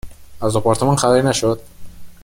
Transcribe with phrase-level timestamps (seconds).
[0.41, 1.59] از آپارتمان خبری نشد؟